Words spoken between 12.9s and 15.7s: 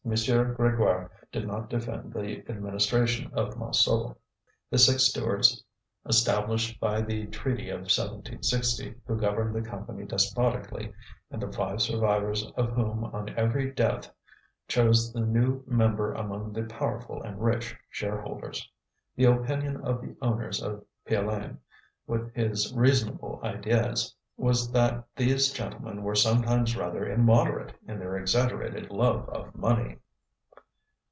on every death chose the new